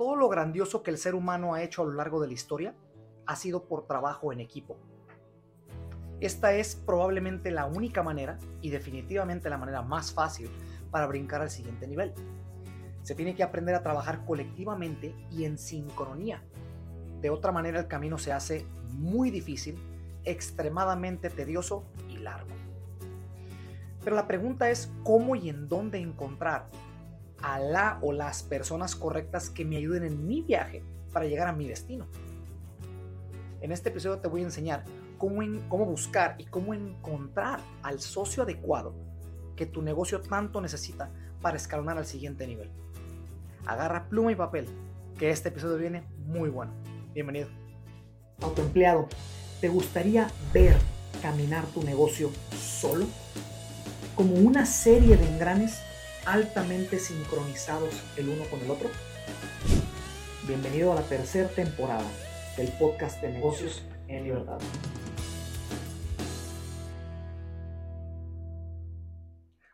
[0.00, 2.74] todo lo grandioso que el ser humano ha hecho a lo largo de la historia
[3.26, 4.78] ha sido por trabajo en equipo.
[6.20, 10.48] Esta es probablemente la única manera y definitivamente la manera más fácil
[10.90, 12.14] para brincar al siguiente nivel.
[13.02, 16.42] Se tiene que aprender a trabajar colectivamente y en sincronía.
[17.20, 19.78] De otra manera el camino se hace muy difícil,
[20.24, 22.54] extremadamente tedioso y largo.
[24.02, 26.70] Pero la pregunta es cómo y en dónde encontrar
[27.42, 30.82] a la o las personas correctas que me ayuden en mi viaje
[31.12, 32.06] para llegar a mi destino.
[33.60, 34.84] En este episodio te voy a enseñar
[35.18, 38.94] cómo, cómo buscar y cómo encontrar al socio adecuado
[39.56, 41.10] que tu negocio tanto necesita
[41.42, 42.70] para escalonar al siguiente nivel.
[43.66, 44.66] Agarra pluma y papel,
[45.18, 46.72] que este episodio viene muy bueno.
[47.12, 47.48] Bienvenido.
[48.40, 49.08] Autoempleado,
[49.60, 50.76] ¿te gustaría ver
[51.20, 53.06] caminar tu negocio solo?
[54.16, 55.78] Como una serie de engranes
[56.26, 58.90] altamente sincronizados el uno con el otro?
[60.46, 62.04] Bienvenido a la tercera temporada
[62.56, 64.58] del podcast de negocios en libertad.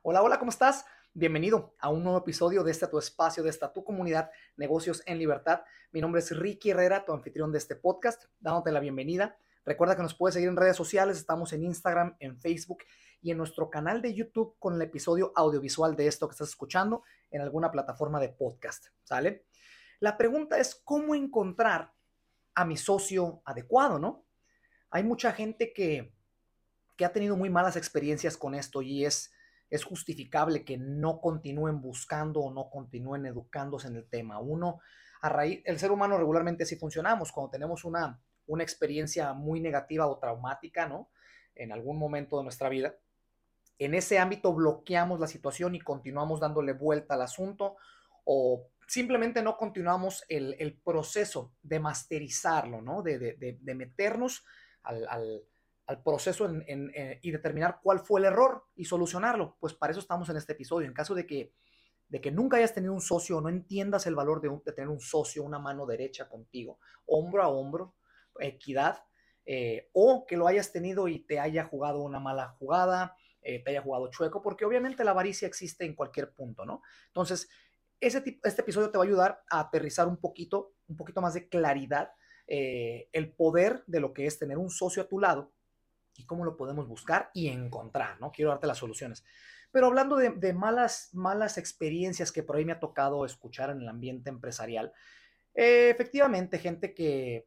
[0.02, 0.84] Hola, hola, ¿cómo estás?
[1.14, 5.18] Bienvenido a un nuevo episodio de este tu espacio, de esta tu comunidad, Negocios en
[5.18, 5.62] Libertad.
[5.90, 9.36] Mi nombre es Ricky Herrera, tu anfitrión de este podcast, dándote la bienvenida.
[9.64, 12.84] Recuerda que nos puedes seguir en redes sociales, estamos en Instagram, en Facebook
[13.26, 17.02] y en nuestro canal de YouTube con el episodio audiovisual de esto que estás escuchando
[17.32, 19.46] en alguna plataforma de podcast, ¿sale?
[19.98, 21.92] La pregunta es cómo encontrar
[22.54, 24.24] a mi socio adecuado, ¿no?
[24.90, 26.14] Hay mucha gente que,
[26.96, 29.32] que ha tenido muy malas experiencias con esto y es,
[29.70, 34.38] es justificable que no continúen buscando o no continúen educándose en el tema.
[34.38, 34.78] Uno,
[35.20, 40.06] a raíz, el ser humano regularmente así funcionamos, cuando tenemos una, una experiencia muy negativa
[40.06, 41.10] o traumática, ¿no?
[41.56, 42.94] En algún momento de nuestra vida,
[43.78, 47.76] en ese ámbito bloqueamos la situación y continuamos dándole vuelta al asunto
[48.24, 53.02] o simplemente no continuamos el, proceso de masterizarlo, ¿no?
[53.02, 54.44] De, meternos
[54.82, 55.42] al,
[56.04, 56.50] proceso
[57.22, 59.56] y determinar cuál fue el error y solucionarlo.
[59.60, 60.86] Pues para eso estamos en este episodio.
[60.86, 61.52] En caso de que,
[62.08, 65.00] de que nunca hayas tenido un socio o no entiendas el valor de, tener un
[65.00, 67.94] socio, una mano derecha contigo, hombro a hombro,
[68.40, 69.04] equidad,
[69.44, 73.70] eh, o que lo hayas tenido y te haya jugado una mala jugada, eh, te
[73.70, 76.82] haya jugado chueco, porque obviamente la avaricia existe en cualquier punto, ¿no?
[77.06, 77.48] Entonces,
[78.00, 81.48] ese este episodio te va a ayudar a aterrizar un poquito, un poquito más de
[81.48, 82.10] claridad,
[82.48, 85.52] eh, el poder de lo que es tener un socio a tu lado
[86.16, 88.32] y cómo lo podemos buscar y encontrar, ¿no?
[88.32, 89.24] Quiero darte las soluciones.
[89.70, 93.88] Pero hablando de, malas, malas experiencias que por ahí me ha tocado escuchar en el
[93.88, 94.92] ambiente empresarial,
[95.54, 97.46] eh, efectivamente, gente que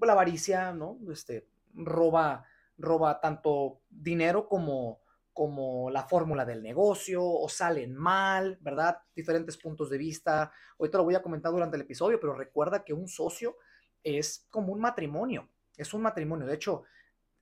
[0.00, 0.98] la avaricia, ¿no?
[1.12, 2.46] Este, roba,
[2.78, 5.00] roba tanto dinero como,
[5.34, 8.98] como la fórmula del negocio o salen mal, ¿verdad?
[9.14, 10.52] Diferentes puntos de vista.
[10.78, 13.56] Te lo voy a comentar durante el episodio, pero recuerda que un socio
[14.04, 16.46] es como un matrimonio, es un matrimonio.
[16.46, 16.84] De hecho,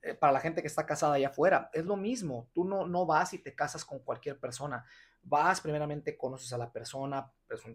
[0.00, 2.50] eh, para la gente que está casada allá afuera, es lo mismo.
[2.54, 4.84] Tú no, no vas y te casas con cualquier persona.
[5.22, 7.30] Vas, primeramente conoces a la persona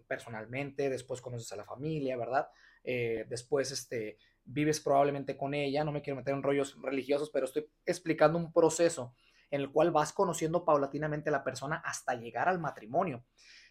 [0.06, 2.48] personalmente, después conoces a la familia, ¿verdad?
[2.82, 5.84] Eh, después este, vives probablemente con ella.
[5.84, 9.14] No me quiero meter en rollos religiosos, pero estoy explicando un proceso
[9.50, 13.24] en el cual vas conociendo paulatinamente a la persona hasta llegar al matrimonio.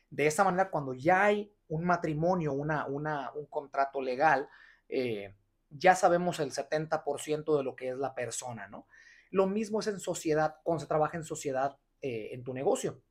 [0.10, 4.48] De esa manera, cuando ya hay un matrimonio, una, una, un contrato legal,
[4.88, 5.36] eh,
[5.70, 8.88] ya sabemos el 70% de lo que es la persona, ¿no?
[9.30, 13.04] Lo mismo es en sociedad, cuando se trabaja en sociedad eh, en tu negocio.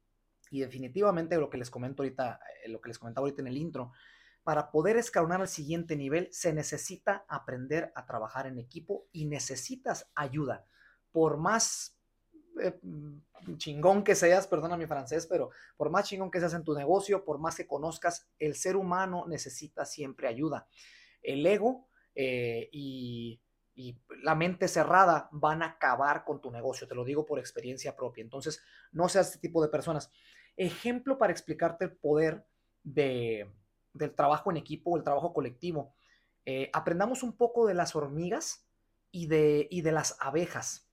[0.51, 3.59] Y definitivamente lo que les comento ahorita, eh, lo que les comentaba ahorita en el
[3.59, 3.93] intro,
[4.43, 10.11] para poder escalonar al siguiente nivel se necesita aprender a trabajar en equipo y necesitas
[10.15, 10.67] ayuda.
[11.11, 11.96] Por más
[12.61, 12.79] eh,
[13.57, 17.25] chingón que seas, perdona mi francés, pero por más chingón que seas en tu negocio,
[17.25, 20.67] por más que conozcas, el ser humano necesita siempre ayuda.
[21.23, 23.41] El ego eh, y,
[24.23, 28.23] la mente cerrada van a acabar con tu negocio, te lo digo por experiencia propia.
[28.23, 30.11] Entonces, no seas este tipo de personas.
[30.57, 32.47] Ejemplo para explicarte el poder
[32.83, 33.53] de,
[33.93, 35.93] del trabajo en equipo, el trabajo colectivo.
[36.47, 38.67] Eh, aprendamos un poco de las hormigas
[39.11, 40.86] y de las abejas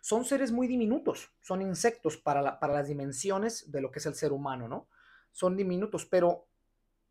[0.00, 4.14] son seres muy diminutos, son insectos para, para las dimensiones de lo que es el
[4.14, 4.88] ser humano, ¿no?
[5.32, 6.48] Son diminutos, pero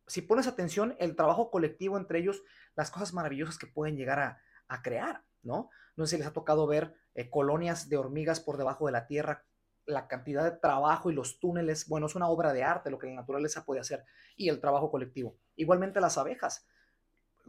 [0.10, 2.42] si pones atención, el trabajo colectivo entre ellos,
[2.76, 4.20] las cosas maravillosas que pueden llegar
[4.68, 5.70] a, crear, ¿no?
[5.96, 9.06] No sé si les ha tocado ver eh, colonias de hormigas por debajo de la
[9.08, 9.46] tierra,
[9.86, 13.08] la cantidad de trabajo y los túneles, bueno, es una obra de arte lo que
[13.08, 14.04] la naturaleza puede hacer
[14.36, 15.36] y el trabajo colectivo.
[15.56, 16.68] Igualmente las abejas,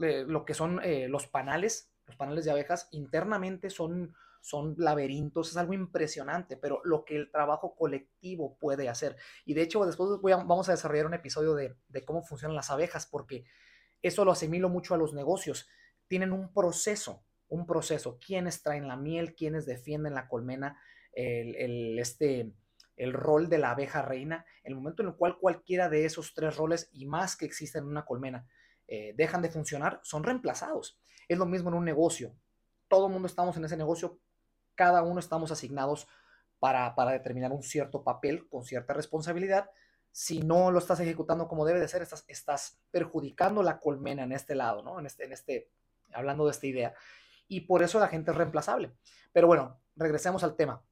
[0.03, 5.51] eh, lo que son eh, los panales, los panales de abejas internamente son son laberintos,
[5.51, 9.17] es algo impresionante, pero lo que el trabajo colectivo puede hacer.
[9.45, 13.07] Y de hecho, después vamos a desarrollar un episodio de, de cómo funcionan las abejas,
[13.07, 13.45] porque
[14.03, 15.69] eso lo asimilo mucho a los negocios.
[16.07, 18.19] Tienen un proceso, un proceso.
[18.25, 19.35] ¿Quiénes traen la miel?
[19.35, 20.81] ¿Quiénes defienden la colmena?
[21.13, 22.53] El, este,
[22.97, 24.47] el rol de la abeja reina.
[24.65, 27.91] El momento en el cual cualquiera de esos tres roles y más que existen en
[27.91, 28.47] una colmena
[28.89, 30.99] eh, dejan de funcionar, son reemplazados.
[31.29, 32.35] Es lo mismo en un negocio.
[32.89, 34.19] Todo el mundo estamos en ese negocio,
[34.81, 36.09] cada uno estamos asignados
[36.59, 39.69] para, para determinar un cierto papel con cierta responsabilidad
[40.11, 44.33] si no lo estás ejecutando como debe de ser, estás, estás perjudicando la colmena en
[44.33, 44.99] este lado, ¿no?
[44.99, 45.69] En este, en este,
[46.15, 46.95] hablando de esta idea.
[47.47, 48.91] Y por eso la gente es reemplazable.
[49.35, 50.83] Pero bueno, regresemos al tema.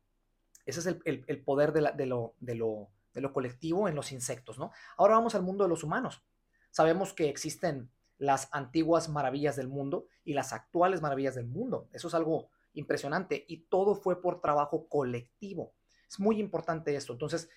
[0.67, 4.59] Ese es el, poder de, de, lo, de, lo, de lo colectivo en los insectos,
[4.59, 4.71] ¿no?
[4.99, 6.23] Ahora vamos al mundo de los humanos.
[6.71, 11.89] Sabemos que existen las antiguas maravillas del mundo y las actuales maravillas del mundo.
[11.95, 15.73] Eso es algo impresionante y todo fue por trabajo colectivo.
[16.09, 17.13] Es muy importante esto.
[17.13, 17.49] Entonces,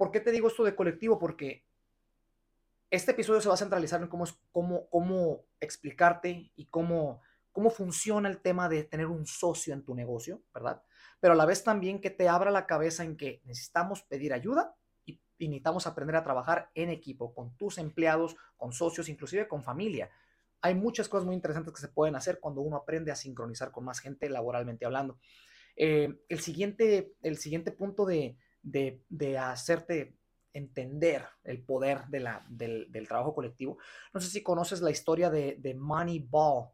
[0.00, 1.18] ¿Por qué te digo esto de colectivo?
[1.18, 1.66] Porque
[2.90, 7.20] este episodio se va a centralizar en cómo, cómo, cómo explicarte y cómo,
[7.52, 10.82] cómo funciona el tema de tener un socio en tu negocio, ¿verdad?
[11.20, 14.74] Pero a la vez también que te abra la cabeza en que necesitamos pedir ayuda
[15.04, 20.10] y, necesitamos aprender a trabajar en equipo, con tus empleados, con socios, inclusive con familia.
[20.62, 23.84] Hay muchas cosas muy interesantes que se pueden hacer cuando uno aprende a sincronizar con
[23.84, 25.18] más gente laboralmente hablando.
[25.76, 30.16] Eh, el, siguiente, el siguiente punto de, de, hacerte
[30.52, 33.78] entender el poder de la, del, trabajo colectivo.
[34.12, 36.70] No sé si conoces la historia de, de Moneyball.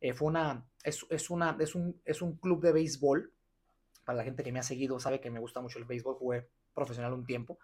[0.00, 3.32] Eh, fue una, es, una, es, un, es un club de béisbol.
[4.04, 6.48] Para la gente que me ha seguido sabe que me gusta mucho el béisbol, jugué
[6.74, 7.58] profesional un tiempo.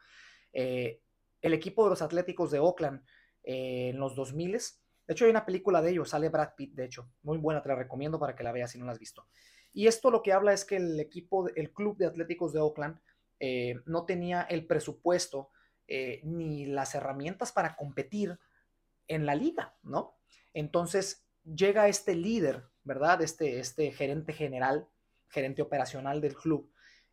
[0.52, 1.00] Eh,
[1.42, 3.02] el equipo de los Atléticos de Oakland
[3.42, 4.58] eh, en los 2000
[5.06, 7.68] de hecho hay una película de ellos, sale Brad Pitt, de hecho, muy buena, te
[7.68, 9.26] la recomiendo para que la veas si no la has visto.
[9.72, 12.98] Y esto lo que habla es que el equipo, el club de Atléticos de Oakland
[13.38, 15.50] eh, no tenía el presupuesto
[15.86, 18.38] eh, ni las herramientas para competir
[19.06, 20.16] en la liga, ¿no?
[20.54, 23.22] Entonces llega este líder, ¿verdad?
[23.22, 24.88] Este, este gerente general,
[25.28, 26.72] gerente operacional del club,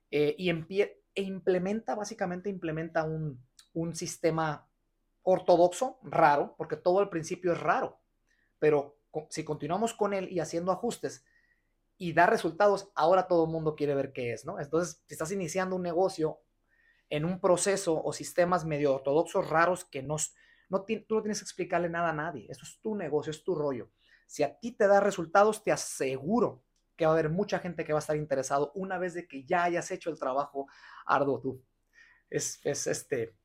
[0.09, 3.43] eh, y e implementa, básicamente implementa un,
[3.73, 4.67] un sistema
[5.23, 7.99] ortodoxo, raro, porque todo al principio es raro,
[8.59, 8.97] pero
[9.29, 11.25] si continuamos con él y haciendo ajustes,
[11.97, 14.59] y da resultados, ahora todo el mundo quiere ver qué es, ¿no?
[14.59, 16.39] Entonces, si estás iniciando un negocio
[17.09, 20.17] en un proceso o sistemas medio ortodoxos raros que no,
[20.69, 23.55] no tú no tienes que explicarle nada a nadie, eso es tu negocio, es tu
[23.55, 23.91] rollo.
[24.25, 26.63] Si a ti te da resultados, te aseguro
[26.95, 29.45] que va a haber mucha gente que va a estar interesado una vez de que
[29.45, 30.67] ya hayas hecho el trabajo
[31.05, 31.63] arduo tú.
[32.29, 33.35] Es, es este,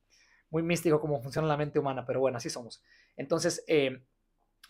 [0.49, 2.81] muy místico cómo funciona la mente humana, pero bueno, así somos.
[3.15, 4.03] Entonces, eh,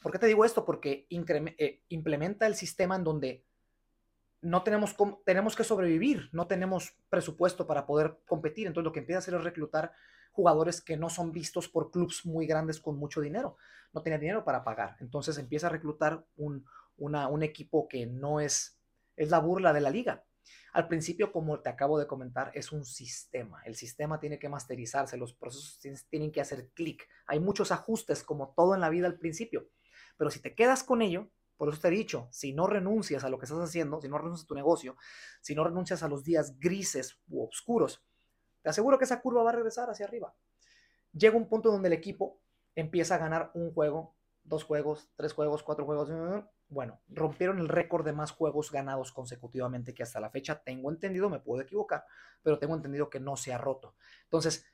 [0.02, 0.66] ¿por qué te digo esto?
[0.66, 3.46] Porque eh, implementa el sistema en donde
[4.42, 4.96] no tenemos,
[5.26, 8.68] tenemos que sobrevivir, no tenemos presupuesto para poder competir.
[8.68, 9.92] Entonces lo que empieza a hacer es reclutar
[10.32, 13.58] jugadores que no son vistos por clubes muy grandes con mucho dinero.
[13.94, 14.96] No tenía dinero para pagar.
[15.00, 16.66] Entonces empieza a reclutar un,
[16.98, 18.80] un equipo que no es,
[19.16, 20.24] es la burla de la liga.
[20.74, 23.62] Al principio, como te acabo de comentar, es un sistema.
[23.66, 25.80] El sistema tiene que masterizarse, los procesos
[26.10, 27.08] tienen que hacer clic.
[27.28, 29.70] Hay muchos ajustes, como todo en la vida al principio.
[30.18, 33.30] Pero si te quedas con ello, por eso te he dicho, si no renuncias a
[33.30, 34.96] lo que estás haciendo, si no renuncias a tu negocio,
[35.42, 38.02] si no renuncias a los días grises u oscuros,
[38.62, 40.34] te aseguro que esa curva va a regresar hacia arriba.
[41.12, 42.40] Llega un punto donde el equipo
[42.76, 46.10] empieza a ganar un juego, dos juegos, tres juegos, cuatro juegos.
[46.70, 51.30] Bueno, rompieron el récord de más juegos ganados consecutivamente que hasta la fecha tengo entendido,
[51.30, 52.06] me puedo equivocar,
[52.44, 53.96] pero tengo entendido que no se ha roto.
[54.24, 54.66] Entonces,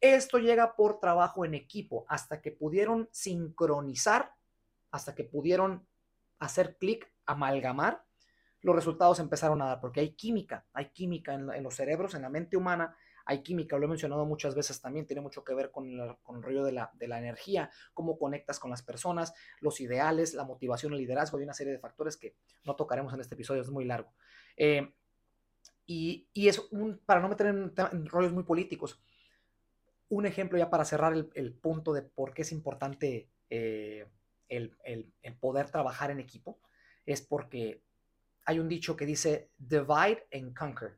[0.00, 4.34] esto llega por trabajo en equipo, hasta que pudieron sincronizar,
[4.90, 5.86] hasta que pudieron
[6.38, 8.04] hacer clic, amalgamar,
[8.60, 12.30] los resultados empezaron a dar, porque hay química, hay química en, los cerebros, en la
[12.30, 15.88] mente humana, hay química, lo he mencionado muchas veces también, tiene mucho que ver con
[15.88, 20.98] el, rollo de la, energía, cómo conectas con las personas, los ideales, la motivación, el
[20.98, 24.12] liderazgo, hay una serie de factores que no tocaremos en este episodio, es muy largo.
[24.56, 24.92] Eh,
[25.86, 29.00] y, es un, para no meter en, rollos muy políticos,
[30.08, 34.06] un ejemplo ya para cerrar el, punto de por qué es importante eh,
[34.48, 34.76] el,
[35.40, 36.60] poder trabajar en equipo
[37.06, 37.82] es porque
[38.46, 40.96] hay un dicho que dice divide and conquer.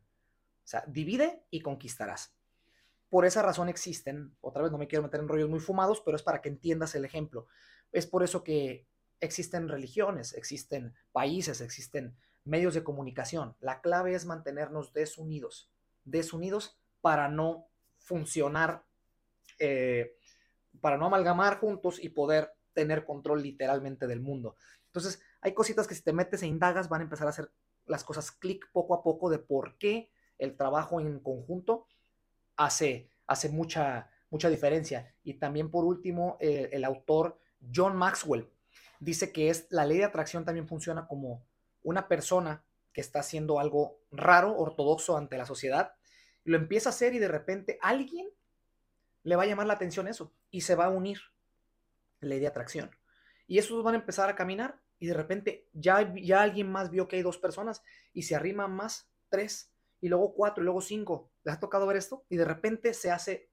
[0.66, 2.34] O sea, divide y conquistarás.
[3.08, 6.16] Por esa razón existen, otra vez no me quiero meter en rollos muy fumados, pero
[6.16, 7.46] es para que entiendas el ejemplo.
[7.92, 8.84] Es por eso que
[9.20, 13.54] existen religiones, existen países, existen medios de comunicación.
[13.60, 15.70] La clave es mantenernos desunidos,
[16.04, 17.68] desunidos para no
[17.98, 18.84] funcionar,
[19.60, 20.16] eh,
[20.80, 24.56] para no amalgamar juntos y poder tener control literalmente del mundo.
[24.86, 27.52] Entonces, hay cositas que si te metes e indagas van a empezar a ser
[27.86, 31.86] las cosas clic poco a poco de por qué el trabajo en conjunto
[32.56, 35.14] hace, hace mucha, mucha diferencia.
[35.22, 37.38] Y también por último, eh, el autor
[37.74, 38.50] John Maxwell
[39.00, 41.44] dice que es la ley de atracción también funciona como
[41.82, 45.92] una persona que está haciendo algo raro, ortodoxo ante la sociedad,
[46.44, 48.28] lo empieza a hacer y de repente alguien
[49.22, 51.20] le va a llamar la atención eso y se va a unir
[52.20, 52.90] ley de atracción.
[53.46, 57.06] Y esos van a empezar a caminar y de repente ya, ya alguien más vio
[57.08, 61.30] que hay dos personas y se arriman más, tres, y luego cuatro, y luego cinco.
[61.44, 62.24] ¿Les ha tocado ver esto?
[62.28, 63.50] Y de repente se hace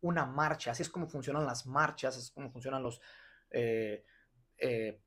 [0.00, 0.70] una marcha.
[0.70, 3.00] Así es como funcionan las marchas, es como funcionan los
[3.50, 4.04] eh,
[4.58, 5.00] eh,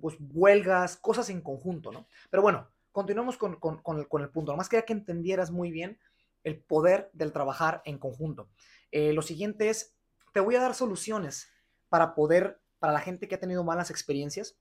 [0.00, 2.06] pues, huelgas, cosas en conjunto, ¿no?
[2.30, 4.52] Pero bueno, continuamos con, con, el, con el punto.
[4.52, 5.98] Nomás quería que entendieras muy bien
[6.44, 8.48] el poder del trabajar en conjunto.
[8.90, 9.94] Eh, lo siguiente es,
[10.32, 11.48] te voy a dar soluciones
[11.88, 14.56] para poder, para la gente que ha tenido malas experiencias,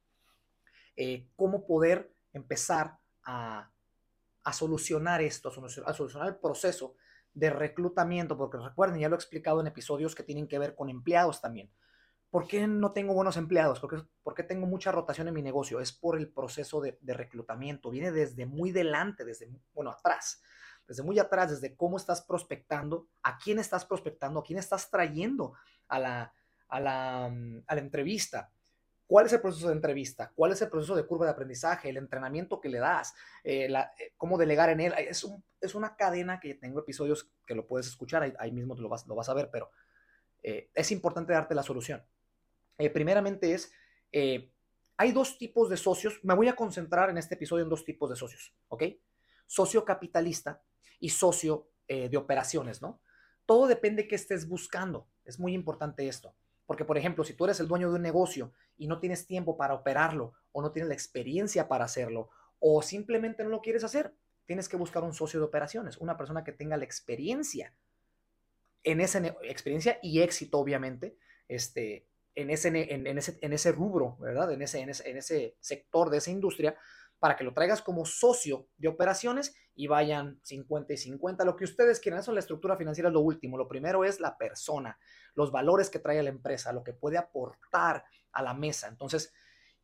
[1.35, 3.69] cómo poder empezar a,
[4.47, 5.49] a solucionar esto,
[5.85, 6.95] a solucionar el proceso
[7.33, 10.89] de reclutamiento, porque recuerden, ya lo he explicado en episodios que tienen que ver con
[10.89, 11.69] empleados también.
[12.29, 13.81] ¿Por qué no tengo buenos empleados?
[13.81, 15.81] ¿Por qué, tengo mucha rotación en mi negocio?
[15.81, 17.89] Es por el proceso de, reclutamiento.
[17.89, 20.41] Viene desde muy delante, desde, bueno, atrás.
[20.87, 25.55] Desde muy atrás, desde cómo estás prospectando, a quién estás prospectando, a quién estás trayendo
[25.89, 26.33] a la,
[26.69, 28.49] a la, mm, a la entrevista.
[29.07, 30.33] ¿Cuál es el proceso de entrevista?
[30.35, 31.89] ¿Cuál es el proceso de curva de aprendizaje?
[31.89, 34.93] El entrenamiento que le das, eh, eh, cómo delegar en él.
[34.97, 35.25] Es,
[35.61, 39.15] es, una cadena que tengo episodios que lo puedes escuchar, ahí, mismo lo vas, lo
[39.15, 39.71] vas a ver, pero
[40.43, 42.05] eh, es importante darte la solución.
[42.93, 43.71] primeramente es,
[44.97, 48.09] hay dos tipos de socios, me voy a concentrar en este episodio en dos tipos
[48.09, 48.83] de socios, ¿ok?
[49.45, 50.61] Socio capitalista
[50.99, 53.01] y socio de operaciones, ¿no?
[53.45, 56.35] Todo depende de qué estés buscando, es muy importante esto.
[56.67, 59.57] Porque, por ejemplo, si tú eres el dueño de un negocio y no tienes tiempo
[59.57, 64.13] para operarlo, o no tienes la experiencia para hacerlo, o simplemente no lo quieres hacer,
[64.45, 67.74] tienes que buscar un socio de operaciones, una persona que tenga la experiencia
[68.83, 72.05] en esa experiencia y éxito, obviamente, este,
[72.36, 74.51] en, ese, en, ese, en ese rubro, ¿verdad?
[74.51, 76.77] En ese, en ese, en ese sector de esa industria,
[77.19, 81.63] para que lo traigas como socio de operaciones y vayan 50 y 50, lo que
[81.63, 82.19] ustedes quieran.
[82.19, 83.57] Eso la estructura financiera es lo último.
[83.57, 84.97] Lo primero es la persona,
[85.36, 88.88] los valores que trae la empresa, lo que puede aportar a la mesa.
[88.88, 89.33] Entonces,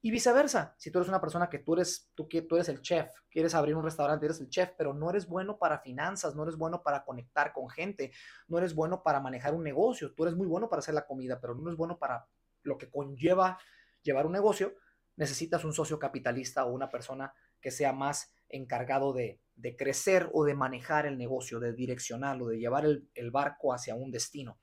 [0.06, 3.10] y viceversa, si tú eres una persona que tú eres, tú, tú eres el chef,
[3.32, 6.58] quieres abrir un restaurante, eres el chef, pero no eres bueno para finanzas, no eres
[6.58, 8.12] bueno para conectar con gente,
[8.50, 11.40] no eres bueno para manejar un negocio, tú eres muy bueno para hacer la comida,
[11.40, 12.28] pero no eres bueno para
[12.64, 13.58] lo que conlleva
[14.02, 14.76] llevar un negocio,
[15.16, 19.40] necesitas un socio capitalista o una persona que sea más encargado de,
[19.78, 24.60] crecer o de manejar el negocio, de direccionarlo, de llevar el, barco hacia un destino.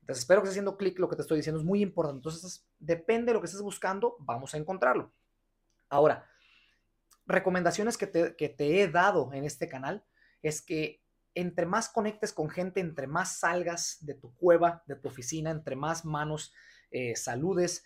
[0.00, 2.18] Entonces, espero que estés haciendo clic lo que te estoy diciendo, es muy importante.
[2.18, 5.12] Entonces, depende de lo que estés buscando, vamos a encontrarlo.
[5.88, 6.26] Ahora,
[7.26, 10.04] recomendaciones que te, he dado en este canal
[10.42, 11.02] es que
[11.34, 15.76] entre más conectes con gente, entre más salgas de tu cueva, de tu oficina, entre
[15.76, 16.52] más manos
[16.90, 17.84] eh, saludes,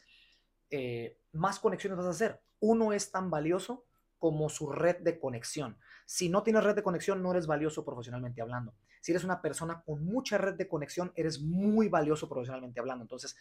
[0.73, 2.41] eh, más conexiones vas a hacer.
[2.59, 3.85] Uno es tan valioso
[4.19, 5.77] como su red de conexión.
[6.07, 8.75] Si no tienes red de conexión, no eres valioso profesionalmente hablando.
[9.01, 13.03] Si eres una persona con mucha red de conexión, eres muy valioso profesionalmente hablando.
[13.03, 13.37] Entonces,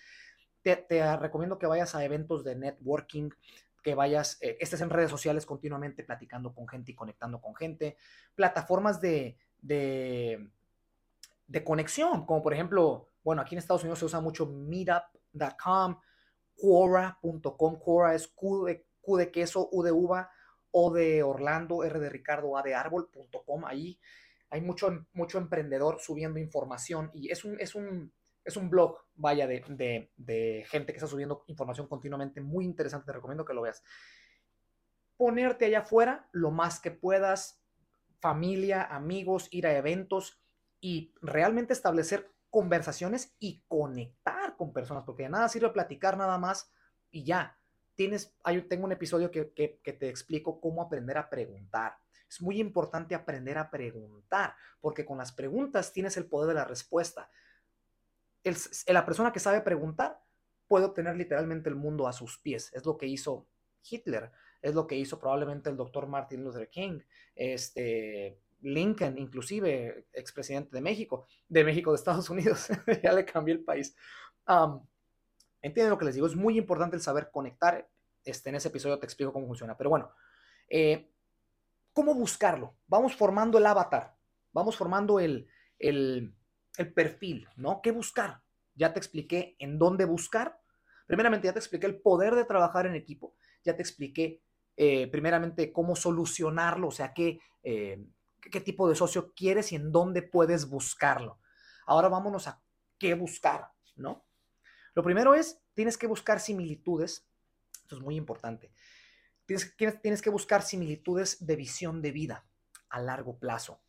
[0.62, 0.86] te,
[1.18, 3.30] recomiendo que vayas a eventos de networking,
[3.82, 7.96] que vayas, eh, estés en redes sociales continuamente platicando con gente y conectando con gente,
[8.36, 10.50] plataformas de, de,
[11.48, 15.98] de conexión, como por ejemplo, bueno, aquí en Estados Unidos se usa mucho meetup.com,
[16.62, 17.80] Quora.com.
[17.80, 20.30] Quora es Q de, queso, U de uva,
[20.70, 23.66] O de Orlando, R de Ricardo, A de árbol.com.
[23.66, 24.00] Ahí
[24.52, 28.14] hay mucho, mucho emprendedor subiendo información y es un, es un,
[28.46, 32.42] es un blog, vaya, de, de, gente que está subiendo información continuamente.
[32.42, 33.82] Muy interesante, te recomiendo que lo veas.
[35.18, 37.64] Ponerte allá afuera lo más que puedas,
[38.20, 40.44] familia, amigos, ir a eventos
[40.80, 46.72] y realmente establecer conversaciones y conectar con personas, porque de nada sirve platicar nada más
[47.10, 47.58] y ya.
[47.96, 51.98] Tienes, hay, tengo un episodio que, te explico cómo aprender a preguntar.
[52.30, 56.66] Es muy importante aprender a preguntar, porque con las preguntas tienes el poder de la
[56.66, 57.32] respuesta.
[58.44, 58.56] El,
[58.90, 60.22] la persona que sabe preguntar
[60.68, 62.72] puede obtener literalmente el mundo a sus pies.
[62.76, 63.48] Es lo que hizo
[63.90, 67.00] Hitler, es lo que hizo probablemente el doctor Martin Luther King,
[67.34, 72.68] este, Lincoln, inclusive expresidente de México, de México, de Estados Unidos,
[73.04, 73.96] ya le cambié el país.
[75.62, 77.88] Entienden lo que les digo, es muy importante el saber conectar.
[78.24, 79.78] Este, en ese episodio te explico cómo funciona.
[79.78, 80.12] Pero bueno,
[80.70, 81.12] eh,
[81.94, 82.76] ¿cómo buscarlo?
[82.88, 84.16] Vamos formando el avatar,
[84.52, 85.48] vamos formando el,
[85.80, 86.36] el,
[86.96, 87.82] perfil, ¿no?
[87.82, 88.42] ¿Qué buscar?
[88.76, 90.60] Ya te expliqué en dónde buscar.
[91.06, 94.42] Primeramente, ya te expliqué el poder de trabajar en equipo, ya te expliqué
[94.78, 98.04] eh, primeramente, cómo solucionarlo, o sea, qué, eh,
[98.40, 101.40] qué tipo de socio quieres y en dónde puedes buscarlo.
[101.86, 102.62] Ahora vámonos a
[102.98, 104.24] qué buscar, ¿no?
[104.94, 107.28] Lo primero es, tienes que buscar similitudes,
[107.82, 108.72] esto es muy importante,
[109.46, 112.46] tienes, que buscar similitudes de visión de vida
[112.90, 113.82] a largo plazo.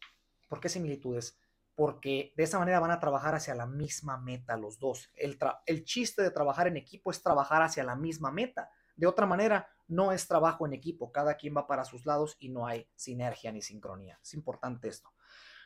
[0.48, 1.38] ¿Por qué similitudes?
[1.74, 5.10] Porque de esa manera van a trabajar hacia la misma meta los dos.
[5.14, 8.70] El chiste de trabajar en equipo es trabajar hacia la misma meta.
[8.94, 12.50] De otra manera, no es trabajo en equipo, cada quien va para sus lados y
[12.50, 14.18] no hay sinergia ni sincronía.
[14.22, 15.10] Es importante esto.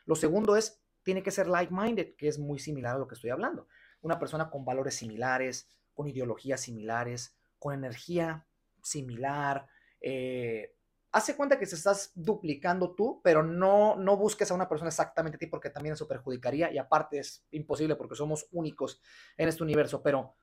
[0.05, 3.31] Lo segundo es, tiene que ser like-minded, que es muy similar a lo que estoy
[3.31, 3.69] hablando.
[4.06, 8.46] Una persona con valores similares, con ideologías similares, con energía
[8.80, 9.66] similar,
[10.00, 10.76] eh,
[11.10, 15.34] hace cuenta que se estás duplicando tú, pero no, no busques a una persona exactamente
[15.34, 19.00] a ti porque también eso perjudicaría y aparte es imposible porque somos únicos
[19.36, 20.36] en este universo, pero,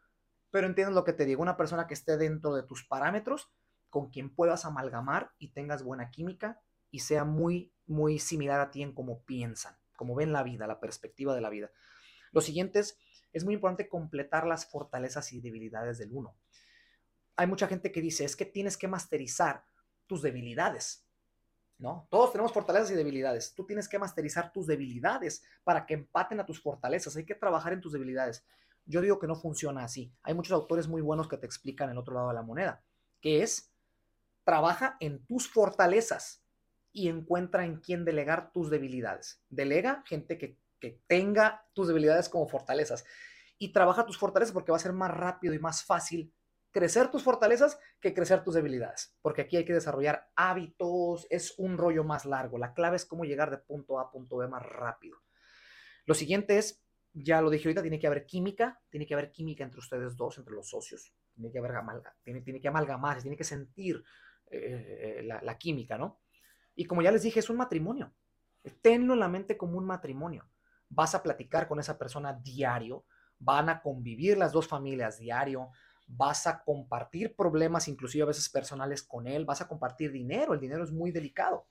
[0.52, 3.50] pero entiendes lo que te digo, una persona que esté dentro de tus parámetros,
[3.90, 6.60] con quien puedas amalgamar y tengas buena química
[6.92, 10.82] y sea muy, muy similar a ti en cómo piensan, cómo ven la vida, la
[10.82, 11.72] perspectiva de la vida.
[12.34, 12.98] Lo siguiente es,
[13.34, 16.36] es muy importante completar las fortalezas y debilidades del uno.
[17.36, 19.66] Hay mucha gente que dice, es que tienes que masterizar
[20.08, 21.06] tus debilidades.
[21.80, 22.08] ¿No?
[22.10, 23.54] Todos tenemos fortalezas y debilidades.
[23.56, 27.18] Tú tienes que masterizar tus debilidades para que empaten a tus fortalezas.
[27.18, 28.46] Hay que trabajar en tus debilidades.
[28.86, 30.14] Yo digo que no funciona así.
[30.22, 32.84] Hay muchos autores muy buenos que te explican el otro lado de la moneda,
[33.20, 33.74] que es
[34.44, 36.44] trabaja en tus fortalezas
[36.92, 39.42] y encuentra en quién delegar tus debilidades.
[39.50, 43.06] Delega gente que, que tenga tus debilidades como fortalezas
[43.58, 46.34] y trabaja tus fortalezas porque va a ser más rápido y más fácil
[46.72, 51.78] crecer tus fortalezas que crecer tus debilidades, porque aquí hay que desarrollar hábitos, es un
[51.78, 52.58] rollo más largo.
[52.58, 55.20] La clave es cómo llegar de punto A a punto B más rápido.
[56.06, 59.64] Lo siguiente es, ya lo dije ahorita, tiene que haber química, tiene que haber química
[59.64, 61.72] entre ustedes dos, entre los socios, tiene que haber
[62.24, 64.04] tiene, tiene que amalgamarse, tiene que sentir
[64.48, 66.20] eh, la, la química, ¿no?
[66.76, 68.14] Y como ya les dije, es un matrimonio.
[68.82, 70.50] Tenlo en la mente como un matrimonio.
[70.94, 73.06] Vas a platicar con esa persona diario,
[73.40, 75.70] van a convivir las dos familias diario,
[76.08, 80.60] vas a compartir problemas, inclusive a veces personales con él, vas a compartir dinero, el
[80.60, 81.68] dinero es muy delicado,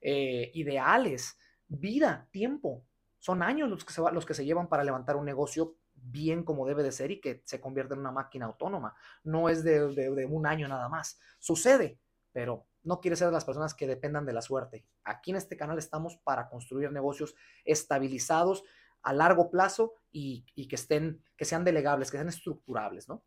[0.00, 2.84] eh, ideales, vida, tiempo,
[3.18, 6.66] son años los que, se los que se llevan para levantar un negocio bien como
[6.66, 10.46] debe de ser y que se convierte en una máquina autónoma, no es de un
[10.46, 11.98] año nada más, sucede,
[12.32, 14.86] pero no quiere ser de las personas que dependan de la suerte.
[15.04, 18.64] Aquí en este canal estamos para construir negocios estabilizados
[19.02, 23.22] a largo plazo y, que estén, que sean delegables, que sean estructurables, ¿no?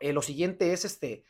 [0.00, 1.24] Eh, lo siguiente es, este,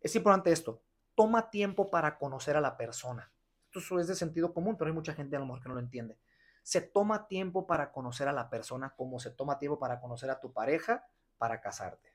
[0.00, 0.82] es importante esto,
[1.14, 3.32] toma tiempo para conocer a la persona.
[3.72, 5.80] Esto es de sentido común, pero hay mucha gente a lo mejor que no lo
[5.80, 6.18] entiende.
[6.62, 10.40] Se toma tiempo para conocer a la persona como se toma tiempo para conocer a
[10.40, 11.06] tu pareja
[11.38, 12.14] para casarte.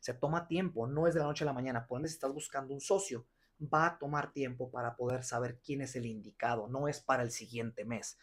[0.00, 1.86] Se toma tiempo, no es de la noche a la mañana.
[1.86, 3.26] Por ende, si estás buscando un socio,
[3.72, 7.30] va a tomar tiempo para poder saber quién es el indicado, no es para el
[7.30, 8.18] siguiente mes.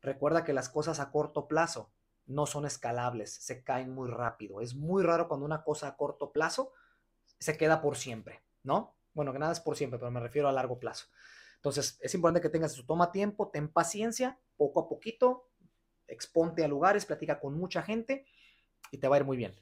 [0.00, 1.92] Recuerda que las cosas a corto plazo
[2.26, 4.60] no son escalables, se caen muy rápido.
[4.60, 6.72] Es muy raro cuando una cosa a corto plazo
[7.38, 8.96] se queda por siempre, ¿no?
[9.14, 11.06] Bueno, que nada es por siempre, pero me refiero a largo plazo.
[11.56, 12.84] Entonces, es importante que tengas eso.
[12.84, 15.48] Toma tiempo, ten paciencia, poco a poquito,
[16.06, 18.26] exponte a lugares, platica con mucha gente
[18.90, 19.54] y te va a ir muy bien.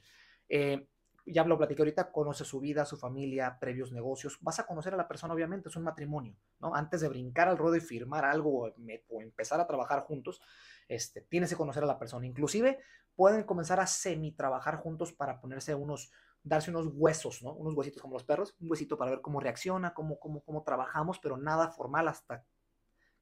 [0.49, 0.87] Eh,
[1.25, 4.37] ya lo platiqué ahorita, conoce su vida, su familia, previos negocios.
[4.41, 6.75] Vas a conocer a la persona, obviamente, es un matrimonio, ¿no?
[6.75, 8.71] Antes de brincar al ruedo y firmar algo
[9.09, 10.41] o empezar a trabajar juntos,
[10.87, 12.25] este, tienes que conocer a la persona.
[12.25, 12.79] Inclusive
[13.15, 16.11] pueden comenzar a semi-trabajar juntos para ponerse unos,
[16.43, 17.53] darse unos huesos, ¿no?
[17.53, 21.19] Unos huesitos como los perros, un huesito para ver cómo reacciona, cómo, cómo, cómo trabajamos,
[21.19, 22.45] pero nada formal hasta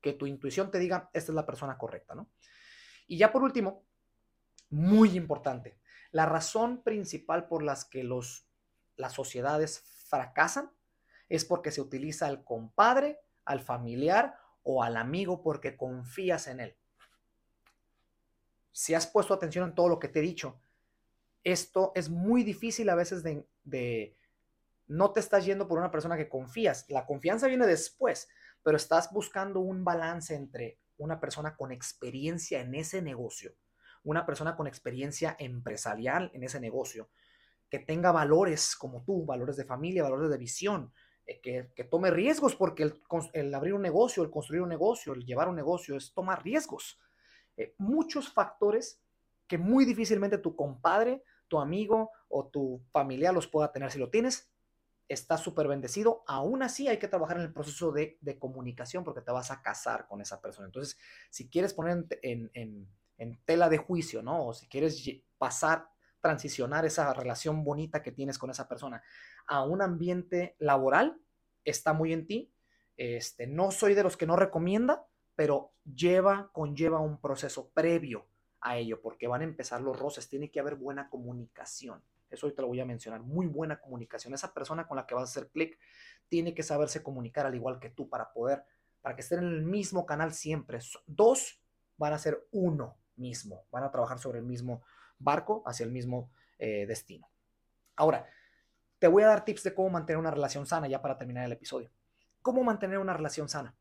[0.01, 2.29] que tu intuición te diga, esta es la persona correcta, ¿no?
[3.07, 3.83] Y ya por último,
[4.69, 5.78] muy importante,
[6.11, 8.47] la razón principal por las que los,
[8.95, 10.71] las sociedades fracasan
[11.27, 16.77] es porque se utiliza al compadre, al familiar o al amigo porque confías en él.
[18.71, 20.59] Si has puesto atención en todo lo que te he dicho,
[21.43, 24.15] esto es muy difícil a veces de, de
[24.87, 26.85] no te estás yendo por una persona que confías.
[26.89, 28.29] La confianza viene después,
[28.63, 33.53] pero estás buscando un balance entre una persona con experiencia en ese negocio
[34.03, 37.09] una persona con experiencia empresarial en ese negocio,
[37.69, 40.91] que tenga valores como tú, valores de familia, valores de visión,
[41.25, 42.91] eh, que, tome riesgos, porque
[43.33, 46.99] el, abrir un negocio, el construir un negocio, el llevar un negocio es tomar riesgos.
[47.55, 49.01] Eh, muchos factores
[49.47, 53.91] que muy difícilmente tu compadre, tu amigo o tu familiar los pueda tener.
[53.91, 54.51] Si lo tienes,
[55.07, 56.23] está súper bendecido.
[56.25, 60.07] Aún así hay que trabajar en el proceso de, comunicación porque te vas a casar
[60.07, 60.67] con esa persona.
[60.67, 60.97] Entonces,
[61.29, 62.87] si quieres poner en
[63.45, 64.47] tela de juicio, ¿no?
[64.47, 65.03] O si quieres
[65.37, 65.89] pasar,
[66.21, 69.01] transicionar esa relación bonita que tienes con esa persona
[69.47, 71.19] a un ambiente laboral,
[71.63, 72.51] está muy en ti.
[72.97, 75.05] Este, no soy de los que no recomienda,
[75.35, 78.27] pero lleva, conlleva un proceso previo
[78.61, 82.03] a ello, porque van a empezar los roces, tiene que haber buena comunicación.
[82.29, 84.33] Eso hoy te lo voy a mencionar, muy buena comunicación.
[84.33, 85.79] Esa persona con la que vas a hacer clic
[86.27, 88.63] tiene que saberse comunicar al igual que tú para poder,
[89.01, 90.79] para que estén en el mismo canal siempre.
[91.07, 91.63] Dos
[91.97, 94.81] van a ser uno mismo, van a trabajar sobre el mismo
[95.19, 97.29] barco hacia el mismo eh, destino.
[97.95, 98.25] Ahora,
[98.99, 101.51] te voy a dar tips de cómo mantener una relación sana ya para terminar el
[101.51, 101.91] episodio.
[102.41, 103.75] ¿Cómo mantener una relación sana?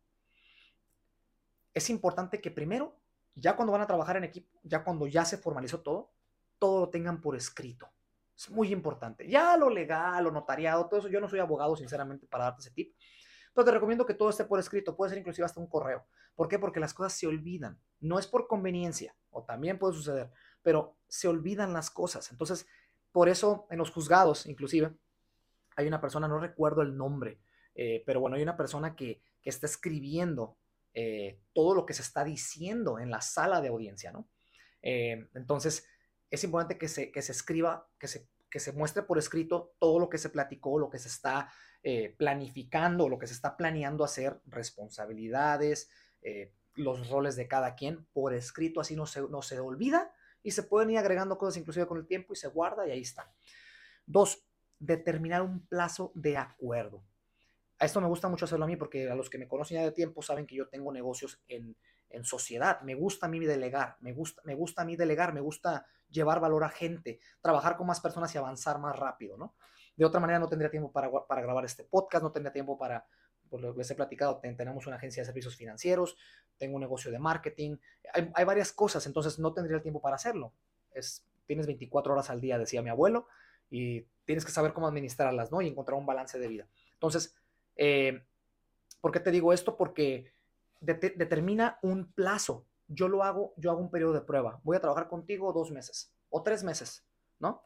[1.74, 2.96] Es importante que primero,
[3.34, 6.10] ya cuando van a trabajar en equipo, ya cuando ya se formalizó todo,
[6.58, 7.88] todo lo tengan por escrito.
[8.36, 9.28] Es muy importante.
[9.28, 12.70] Ya lo legal, lo notariado, todo eso, yo no soy abogado, sinceramente, para darte ese
[12.70, 12.94] tip.
[13.52, 16.06] Pero te recomiendo que todo esté por escrito, puede ser inclusive hasta un correo.
[16.36, 16.58] ¿Por qué?
[16.58, 17.80] Porque las cosas se olvidan.
[17.98, 20.30] No es por conveniencia, también puede suceder,
[20.62, 22.30] pero se olvidan las cosas.
[22.30, 22.66] Entonces,
[23.12, 24.92] por eso en los juzgados, inclusive,
[25.76, 27.40] hay una persona, no recuerdo el nombre,
[27.74, 30.58] eh, pero bueno, hay una persona que, está escribiendo
[30.92, 34.28] eh, todo lo que se está diciendo en la sala de audiencia, ¿no?
[34.82, 35.86] Eh, entonces,
[36.30, 39.98] es importante que se, que se escriba, que se, que se muestre por escrito todo
[40.00, 41.50] lo que se platicó, lo que se está
[42.18, 45.88] planificando, lo que se está planeando hacer, responsabilidades,
[46.78, 50.12] los roles de cada quien por escrito, así no se, no se olvida
[50.42, 53.00] y se pueden ir agregando cosas inclusive con el tiempo y se guarda y ahí
[53.00, 53.30] está.
[54.06, 54.46] Dos,
[54.78, 57.04] determinar un plazo de acuerdo.
[57.80, 59.84] A esto me gusta mucho hacerlo a mí porque a los que me conocen ya
[59.84, 61.76] de tiempo saben que yo tengo negocios en,
[62.22, 62.80] sociedad.
[62.80, 66.40] Me gusta a mí delegar, me gusta, me gusta a mí delegar, me gusta llevar
[66.40, 69.54] valor a gente, trabajar con más personas y avanzar más rápido, ¿no?
[69.94, 73.06] De otra manera no tendría tiempo para, para grabar este podcast, no tendría tiempo para,
[73.48, 76.16] por lo que les he platicado, tenemos una agencia de servicios financieros,
[76.58, 77.76] tengo un negocio de marketing,
[78.12, 80.52] hay, varias cosas, entonces no tendría el tiempo para hacerlo.
[80.94, 83.26] Es, tienes 24 horas al día, decía mi abuelo,
[83.70, 85.60] y tienes que saber cómo administrarlas, ¿no?
[85.62, 86.68] Y encontrar un balance de vida.
[86.94, 87.36] Entonces,
[87.76, 88.22] eh,
[89.00, 89.76] ¿por qué te digo esto?
[89.76, 90.32] Porque
[90.80, 92.66] determina un plazo.
[92.88, 94.60] Yo lo hago, yo hago un periodo de prueba.
[94.64, 97.04] Voy a trabajar contigo dos meses o tres meses,
[97.38, 97.62] ¿no?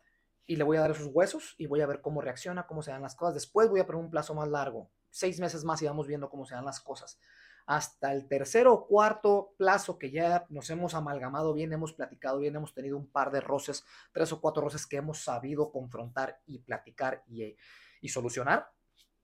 [0.46, 2.90] Y le voy a dar esos huesos y voy a ver cómo reacciona, cómo se
[2.90, 3.34] dan las cosas.
[3.34, 6.44] Después voy a poner un plazo más largo, seis meses más y vamos viendo cómo
[6.44, 7.20] se dan las cosas
[7.66, 12.56] hasta el tercero o cuarto plazo que ya nos hemos amalgamado bien, hemos platicado bien,
[12.56, 16.58] hemos tenido un par de roces, tres o cuatro roces que hemos sabido confrontar y
[16.58, 17.56] platicar y,
[18.00, 18.70] y solucionar,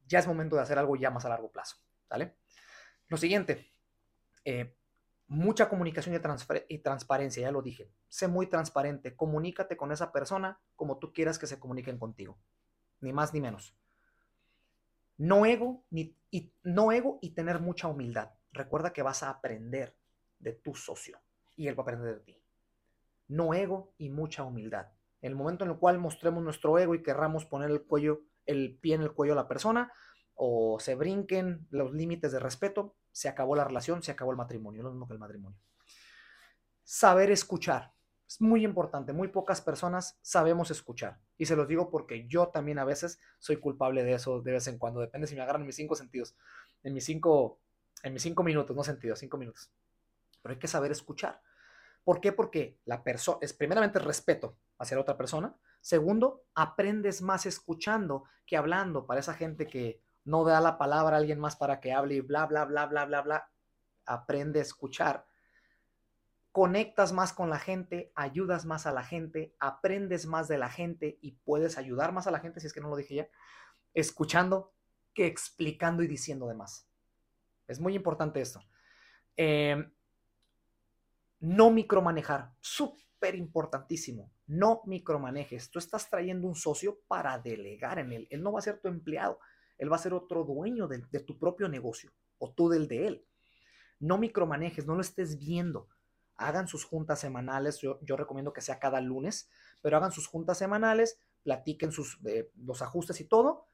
[0.07, 1.77] ya es momento de hacer algo ya más a largo plazo.
[2.09, 2.37] ¿vale?
[3.09, 3.73] Lo siguiente,
[4.45, 4.77] eh,
[5.27, 7.91] mucha comunicación y, y, transparencia, ya lo dije.
[8.09, 12.39] Sé muy transparente, comunícate con esa persona como tú quieras que se comuniquen contigo,
[13.01, 13.77] ni más ni menos.
[15.19, 18.31] No ego, ni, y, no ego y tener mucha humildad.
[18.53, 19.97] Recuerda que vas a aprender
[20.39, 21.19] de tu socio
[21.57, 22.41] y él va a aprender de ti.
[23.29, 24.89] No ego y mucha humildad.
[25.21, 28.95] El momento en el cual mostremos nuestro ego y querramos poner el cuello, el pie
[28.95, 29.93] en el cuello a la persona,
[30.35, 34.85] o se brinquen los límites de respeto, se acabó la relación, se acabó el matrimonio,
[34.85, 35.59] lo mismo que el matrimonio.
[36.85, 37.93] Saber escuchar.
[38.29, 41.19] Es muy importante, muy pocas personas sabemos escuchar.
[41.39, 44.69] Y se los digo porque yo también a veces soy culpable de eso de vez
[44.69, 45.01] en cuando.
[45.01, 46.37] Depende si me agarran mis cinco sentidos,
[46.83, 47.59] en mis cinco,
[48.03, 49.71] en mis cinco minutos, no sentidos, cinco minutos.
[50.43, 51.41] Pero hay que saber escuchar.
[52.05, 52.33] ¿Por qué?
[52.33, 55.57] Porque la persona es primeramente respeto hacia la otra persona.
[55.81, 59.07] Segundo, aprendes más escuchando que hablando.
[59.07, 62.21] Para esa gente que no da la palabra a alguien más para que hable y
[62.21, 63.51] bla, bla, bla, bla, bla, bla.
[64.05, 65.25] Aprende a escuchar
[66.53, 71.19] conectas más con la gente, ayudas más a la gente, aprendes más de la gente
[71.21, 73.29] y puedes ayudar más a la gente, si es que no lo dije ya,
[73.95, 74.73] escuchando
[75.15, 76.89] que explicando y diciendo de más.
[77.67, 78.61] Es muy importante esto.
[79.37, 79.93] Em,
[81.41, 84.33] no micromanejar, súper importantísimo.
[84.47, 85.71] No micromanejes.
[85.71, 88.27] Tú estás trayendo un socio para delegar en él.
[88.31, 89.39] Él no va a ser tu empleado.
[89.77, 93.07] Él va a ser otro dueño de, de tu propio negocio o tú del de
[93.07, 93.27] él.
[94.01, 95.89] No micromanejes, no lo estés viendo
[96.39, 99.51] hagan sus juntas semanales, yo, recomiendo que sea cada lunes,
[99.83, 102.21] pero hagan sus juntas semanales, platiquen sus,
[102.57, 103.67] los ajustes y todo,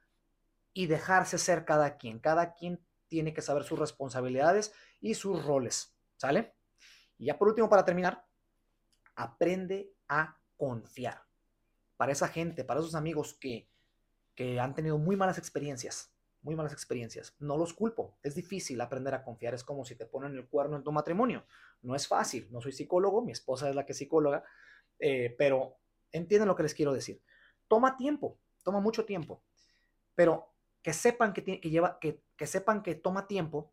[0.73, 2.19] y dejarse ser cada quien.
[2.19, 6.55] Cada quien tiene que saber sus responsabilidades y sus roles, ¿sale?
[7.19, 8.25] Y ya por último, para terminar,
[9.15, 11.23] aprende a confiar.
[11.99, 13.69] Para esa gente, para esos amigos que,
[14.35, 16.14] que han tenido muy malas experiencias,
[16.45, 17.35] muy malas experiencias.
[17.41, 18.19] No los culpo.
[18.23, 19.55] Es difícil aprender a confiar.
[19.55, 21.45] Es como si te ponen el cuerno en tu matrimonio.
[21.83, 22.47] No es fácil.
[22.51, 24.45] No soy psicólogo, mi esposa es la que es psicóloga,
[24.99, 25.79] eh, pero
[26.13, 27.21] entienden lo que les quiero decir.
[27.67, 29.43] Toma tiempo, toma mucho tiempo,
[30.15, 30.53] pero
[30.83, 33.73] que sepan que, que lleva, que, que sepan que toma tiempo,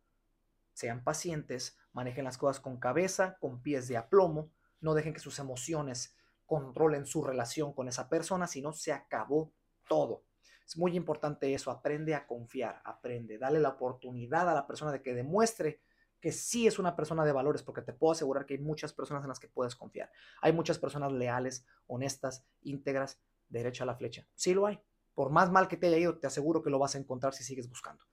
[0.73, 5.39] sean pacientes, manejen las cosas con cabeza, con pies de aplomo, no dejen que sus
[5.39, 9.51] emociones controlen su relación con esa persona, si no se acabó
[9.89, 10.23] todo
[10.71, 15.01] Es muy importante eso, aprende a confiar, aprende, dale la oportunidad a la persona de
[15.01, 15.81] que demuestre
[16.21, 19.21] que sí es una persona de valores, porque te puedo asegurar que hay muchas personas
[19.21, 20.10] en las que puedes confiar.
[20.41, 24.25] Hay muchas personas leales, honestas, íntegras, derecha a la flecha.
[24.34, 24.79] Sí lo hay.
[25.13, 27.43] Por más mal que te haya ido, te aseguro que lo vas a encontrar si
[27.43, 28.05] sigues buscando.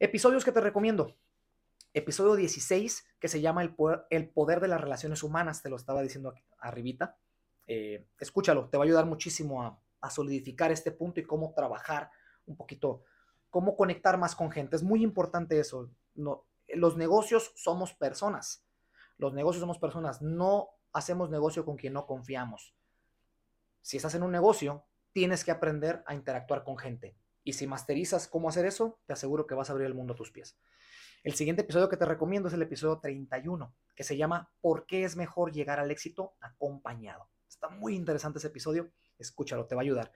[0.00, 1.16] Episodios que te recomiendo.
[1.94, 6.34] Episodio 16, que se llama El poder, de las relaciones humanas, te lo estaba diciendo
[6.58, 7.16] arribita.
[7.68, 12.10] Eh, escúchalo, te va a ayudar muchísimo a, a solidificar este punto y cómo trabajar
[12.46, 13.02] un poquito,
[13.50, 14.76] cómo conectar más con gente.
[14.76, 15.90] Es muy importante eso.
[16.68, 18.64] Los negocios somos personas.
[19.18, 20.22] Los negocios somos personas.
[20.22, 22.74] No hacemos negocio con quien no confiamos.
[23.82, 27.16] Si estás en un negocio, tienes que aprender a interactuar con gente.
[27.44, 30.16] Y si masterizas cómo hacer eso, te aseguro que vas a abrir el mundo a
[30.16, 30.58] tus pies.
[31.22, 35.04] El siguiente episodio que te recomiendo es el episodio 31, que se llama ¿Por qué
[35.04, 37.28] es mejor llegar al éxito acompañado?
[37.48, 38.90] Está muy interesante ese episodio.
[39.18, 40.12] Escúchalo, te va a ayudar.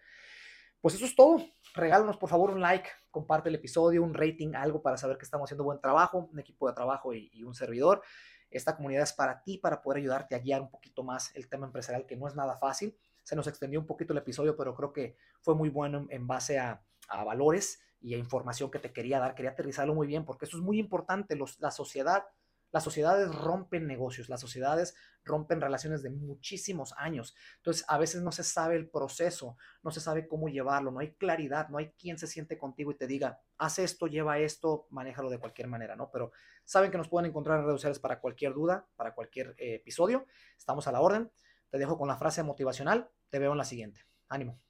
[0.81, 1.45] Pues eso es todo.
[1.75, 5.47] Regálanos por favor un like, comparte el episodio, un rating, algo para saber que estamos
[5.47, 8.03] haciendo buen trabajo, un equipo de trabajo y, un servidor.
[8.51, 11.67] Esta comunidad es para ti, para poder ayudarte a guiar un poquito más el tema
[11.67, 12.97] empresarial, que no es nada fácil.
[13.23, 16.59] Se nos extendió un poquito el episodio, pero creo que fue muy bueno en, base
[16.59, 16.83] a,
[17.25, 19.35] valores y a información que te quería dar.
[19.35, 21.39] Quería aterrizarlo muy bien, porque eso es muy importante.
[21.59, 22.25] la sociedad
[22.73, 27.35] las sociedades rompen negocios, las sociedades rompen relaciones de muchísimos años.
[27.57, 31.13] Entonces, a veces no se sabe el proceso, no se sabe cómo llevarlo, no hay
[31.15, 35.31] claridad, no hay quien se siente contigo y te diga, haz esto, lleva esto, manéjalo
[35.31, 36.11] de cualquier manera, ¿no?
[36.11, 36.33] Pero
[36.65, 40.27] saben que nos pueden encontrar en redes sociales para cualquier duda, para cualquier eh, episodio.
[40.57, 41.31] Estamos a la orden.
[41.71, 43.11] Te dejo con la frase motivacional.
[43.29, 44.05] Te veo en la siguiente.
[44.29, 44.61] Ánimo.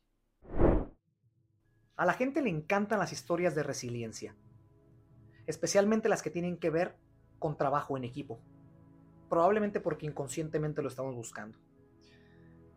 [1.96, 4.34] A la gente le encantan las historias de resiliencia,
[5.46, 6.96] especialmente las que tienen que ver
[7.40, 8.38] con trabajo en equipo.
[9.28, 11.58] Probablemente porque inconscientemente lo estamos buscando.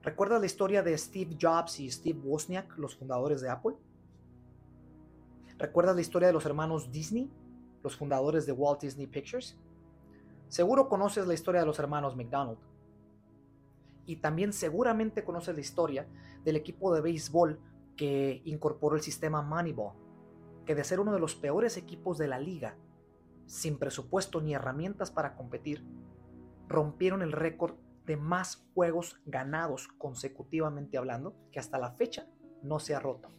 [0.02, 3.76] ¿Recuerdas la historia de Steve Jobs y Steve Wozniak, los fundadores de Apple?
[5.60, 7.32] ¿Recuerdas la historia de los hermanos Disney,
[7.84, 9.56] los fundadores de Walt Disney Pictures?
[10.50, 12.60] Seguro conoces la historia de los hermanos McDonald.
[14.06, 16.08] Y también seguramente conoces la historia
[16.44, 17.60] del equipo de béisbol
[17.96, 19.94] que incorporó el sistema Moneyball,
[20.66, 22.76] que de ser uno de los peores equipos de la liga,
[23.46, 25.86] sin presupuesto ni herramientas para competir,
[26.68, 27.76] rompieron el récord
[28.06, 32.28] de más juegos ganados consecutivamente hablando, que hasta la fecha
[32.62, 33.30] no se ha roto.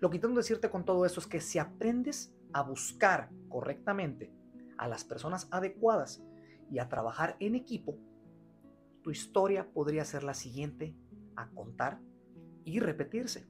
[0.00, 4.32] Lo que intento decirte con todo esto es que si aprendes a buscar correctamente
[4.76, 6.22] a las personas adecuadas
[6.70, 7.96] y a trabajar en equipo,
[9.02, 10.96] tu historia podría ser la siguiente
[11.36, 12.00] a contar
[12.64, 13.46] y repetirse.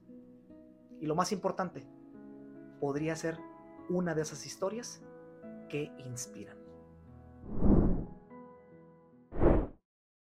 [0.99, 1.87] Y lo más importante,
[2.79, 3.39] podría ser
[3.89, 5.01] una de esas historias
[5.69, 6.64] que inspiran.